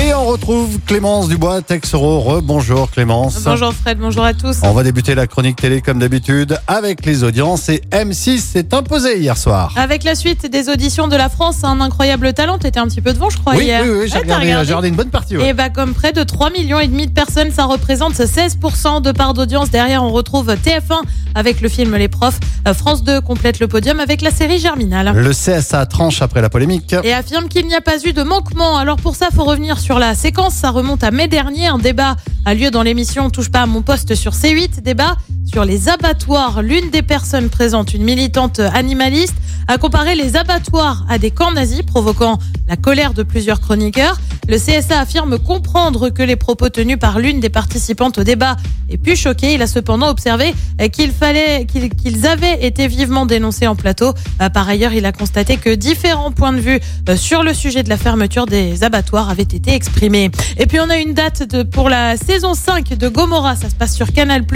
Et 0.00 0.14
on 0.14 0.26
retrouve 0.26 0.78
Clémence 0.86 1.28
Dubois, 1.28 1.60
Texoro. 1.60 2.20
Rebonjour 2.20 2.88
Clémence. 2.90 3.42
Bonjour 3.42 3.72
Fred, 3.72 3.98
bonjour 3.98 4.22
à 4.24 4.32
tous. 4.32 4.58
On 4.62 4.72
va 4.72 4.84
débuter 4.84 5.16
la 5.16 5.26
chronique 5.26 5.56
télé 5.56 5.80
comme 5.82 5.98
d'habitude 5.98 6.56
avec 6.68 7.04
les 7.04 7.24
audiences 7.24 7.68
et 7.68 7.82
M6 7.90 8.38
s'est 8.38 8.74
imposé 8.74 9.18
hier 9.18 9.36
soir. 9.36 9.72
Avec 9.76 10.04
la 10.04 10.14
suite 10.14 10.46
des 10.50 10.68
auditions 10.68 11.08
de 11.08 11.16
la 11.16 11.28
France, 11.28 11.64
un 11.64 11.80
incroyable 11.80 12.32
talent. 12.32 12.58
T'étais 12.58 12.78
un 12.78 12.86
petit 12.86 13.00
peu 13.00 13.12
devant, 13.12 13.28
je 13.28 13.38
crois, 13.38 13.54
oui, 13.56 13.64
hier. 13.64 13.82
oui, 13.82 13.90
oui, 14.02 14.08
j'ai 14.08 14.18
Ouais, 14.18 14.24
t'as 14.26 14.38
regardé, 14.38 14.88
une 14.88 14.94
bonne 14.94 15.10
partie. 15.10 15.36
ouais. 15.36 15.48
Et 15.48 15.52
bah 15.52 15.68
comme 15.68 15.94
près 15.94 16.12
de 16.12 16.22
3 16.22 16.50
millions 16.50 16.78
et 16.78 16.86
demi 16.86 17.06
de 17.08 17.12
personnes, 17.12 17.50
ça 17.50 17.64
représente 17.64 18.14
16% 18.14 19.02
de 19.02 19.10
part 19.10 19.34
d'audience. 19.34 19.70
Derrière, 19.70 20.04
on 20.04 20.10
retrouve 20.10 20.46
TF1 20.54 21.02
avec 21.38 21.60
le 21.60 21.68
film 21.68 21.94
Les 21.94 22.08
Profs. 22.08 22.40
Euh, 22.66 22.74
France 22.74 23.04
2 23.04 23.20
complète 23.20 23.60
le 23.60 23.68
podium 23.68 24.00
avec 24.00 24.22
la 24.22 24.32
série 24.32 24.58
Germinal. 24.58 25.12
Le 25.14 25.30
CSA 25.30 25.86
tranche 25.86 26.20
après 26.20 26.42
la 26.42 26.50
polémique. 26.50 26.96
Et 27.04 27.14
affirme 27.14 27.48
qu'il 27.48 27.66
n'y 27.68 27.76
a 27.76 27.80
pas 27.80 28.04
eu 28.04 28.12
de 28.12 28.24
manquement. 28.24 28.76
Alors 28.76 28.96
pour 28.96 29.14
ça, 29.14 29.28
faut 29.32 29.44
revenir 29.44 29.78
sur 29.78 30.00
la 30.00 30.16
séquence. 30.16 30.54
Ça 30.54 30.70
remonte 30.70 31.04
à 31.04 31.12
mai 31.12 31.28
dernier. 31.28 31.68
Un 31.68 31.78
débat 31.78 32.16
a 32.44 32.54
lieu 32.54 32.72
dans 32.72 32.82
l'émission 32.82 33.30
Touche 33.30 33.50
pas 33.50 33.62
à 33.62 33.66
mon 33.66 33.82
poste 33.82 34.16
sur 34.16 34.32
C8. 34.32 34.82
Débat 34.82 35.16
sur 35.46 35.64
les 35.64 35.88
abattoirs. 35.88 36.62
L'une 36.62 36.90
des 36.90 37.02
personnes 37.02 37.50
présentes, 37.50 37.94
une 37.94 38.02
militante 38.02 38.58
animaliste, 38.58 39.36
a 39.68 39.78
comparé 39.78 40.16
les 40.16 40.36
abattoirs 40.36 41.04
à 41.08 41.18
des 41.18 41.30
camps 41.30 41.52
nazis, 41.52 41.82
provoquant 41.82 42.38
la 42.66 42.76
colère 42.76 43.14
de 43.14 43.22
plusieurs 43.22 43.60
chroniqueurs. 43.60 44.18
Le 44.48 44.56
CSA 44.56 44.98
affirme 44.98 45.38
comprendre 45.38 46.08
que 46.08 46.22
les 46.22 46.36
propos 46.36 46.70
tenus 46.70 46.98
par 46.98 47.18
l'une 47.18 47.38
des 47.38 47.50
participantes 47.50 48.16
au 48.16 48.24
débat 48.24 48.56
aient 48.88 48.96
pu 48.96 49.14
choquer. 49.14 49.52
Il 49.52 49.60
a 49.60 49.66
cependant 49.66 50.08
observé 50.08 50.54
qu'il 50.90 51.10
fallait 51.10 51.66
qu'ils 51.66 52.26
avaient 52.26 52.64
été 52.64 52.88
vivement 52.88 53.26
dénoncés 53.26 53.66
en 53.66 53.76
plateau. 53.76 54.14
Euh, 54.40 54.48
Par 54.48 54.66
ailleurs, 54.66 54.94
il 54.94 55.04
a 55.04 55.12
constaté 55.12 55.58
que 55.58 55.74
différents 55.74 56.32
points 56.32 56.54
de 56.54 56.60
vue 56.60 56.80
euh, 57.10 57.16
sur 57.16 57.42
le 57.42 57.52
sujet 57.52 57.82
de 57.82 57.90
la 57.90 57.98
fermeture 57.98 58.46
des 58.46 58.84
abattoirs 58.84 59.28
avaient 59.28 59.42
été 59.42 59.74
exprimés. 59.74 60.30
Et 60.56 60.64
puis 60.64 60.80
on 60.80 60.88
a 60.88 60.96
une 60.96 61.12
date 61.12 61.62
pour 61.64 61.90
la 61.90 62.16
saison 62.16 62.54
5 62.54 62.96
de 62.96 63.08
Gomorrah. 63.08 63.54
Ça 63.54 63.68
se 63.68 63.74
passe 63.74 63.94
sur 63.94 64.12
Canal+. 64.14 64.46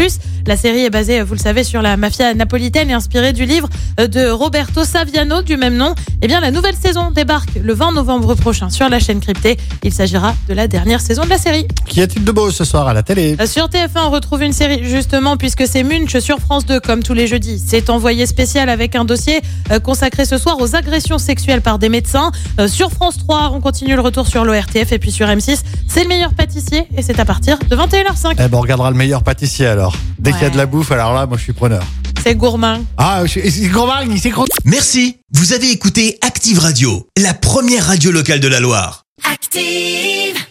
La 0.46 0.56
série 0.56 0.84
est 0.84 0.90
basée, 0.90 1.20
vous 1.20 1.34
le 1.34 1.38
savez, 1.38 1.64
sur 1.64 1.82
la 1.82 1.98
mafia 1.98 2.32
napolitaine 2.32 2.88
et 2.88 2.94
inspirée 2.94 3.34
du 3.34 3.44
livre 3.44 3.68
euh, 4.00 4.08
de 4.08 4.30
Roberto 4.30 4.84
Saviano 4.84 5.42
du 5.42 5.58
même 5.58 5.76
nom. 5.76 5.94
Eh 6.22 6.28
bien, 6.28 6.40
la 6.40 6.50
nouvelle 6.50 6.76
saison 6.76 7.10
débarque 7.10 7.56
le 7.62 7.74
20 7.74 7.92
novembre 7.92 8.34
prochain 8.34 8.70
sur 8.70 8.88
la 8.88 8.98
chaîne 8.98 9.20
cryptée. 9.20 9.58
Il 9.84 9.92
s'agira 9.92 10.36
de 10.48 10.54
la 10.54 10.68
dernière 10.68 11.00
saison 11.00 11.24
de 11.24 11.28
la 11.28 11.38
série. 11.38 11.66
Qu'y 11.86 12.02
a-t-il 12.02 12.24
de 12.24 12.30
beau 12.30 12.52
ce 12.52 12.64
soir 12.64 12.86
à 12.86 12.94
la 12.94 13.02
télé? 13.02 13.36
Sur 13.46 13.66
TF1, 13.66 14.06
on 14.06 14.10
retrouve 14.10 14.42
une 14.42 14.52
série 14.52 14.84
justement 14.84 15.36
puisque 15.36 15.66
c'est 15.66 15.82
Munch 15.82 16.16
sur 16.18 16.38
France 16.38 16.64
2 16.66 16.78
comme 16.78 17.02
tous 17.02 17.14
les 17.14 17.26
jeudis. 17.26 17.60
C'est 17.66 17.90
envoyé 17.90 18.26
spécial 18.26 18.68
avec 18.68 18.94
un 18.94 19.04
dossier 19.04 19.40
euh, 19.72 19.80
consacré 19.80 20.24
ce 20.24 20.38
soir 20.38 20.56
aux 20.60 20.76
agressions 20.76 21.18
sexuelles 21.18 21.62
par 21.62 21.80
des 21.80 21.88
médecins. 21.88 22.30
Euh, 22.60 22.68
Sur 22.68 22.92
France 22.92 23.18
3, 23.18 23.50
on 23.54 23.60
continue 23.60 23.96
le 23.96 24.00
retour 24.00 24.28
sur 24.28 24.44
l'ORTF 24.44 24.92
et 24.92 24.98
puis 25.00 25.10
sur 25.10 25.26
M6, 25.26 25.58
c'est 25.88 26.04
le 26.04 26.08
meilleur 26.08 26.32
pâtissier 26.32 26.86
et 26.96 27.02
c'est 27.02 27.18
à 27.18 27.24
partir 27.24 27.58
de 27.58 27.74
21h05. 27.76 28.34
Eh 28.38 28.48
ben, 28.48 28.50
on 28.52 28.60
regardera 28.60 28.90
le 28.90 28.96
meilleur 28.96 29.24
pâtissier 29.24 29.66
alors. 29.66 29.96
Dès 30.18 30.30
qu'il 30.32 30.42
y 30.42 30.46
a 30.46 30.50
de 30.50 30.56
la 30.56 30.66
bouffe, 30.66 30.92
alors 30.92 31.12
là, 31.12 31.26
moi 31.26 31.36
je 31.36 31.42
suis 31.42 31.52
preneur. 31.52 31.82
C'est 32.22 32.36
gourmand. 32.36 32.78
Ah, 32.98 33.24
c'est 33.26 33.42
Margne, 33.72 34.16
c'est 34.16 34.30
gros. 34.30 34.44
Merci, 34.64 35.16
vous 35.32 35.52
avez 35.54 35.72
écouté 35.72 36.18
Active 36.20 36.60
Radio, 36.60 37.08
la 37.20 37.34
première 37.34 37.86
radio 37.86 38.12
locale 38.12 38.38
de 38.38 38.46
la 38.46 38.60
Loire. 38.60 39.02
Active. 39.24 40.46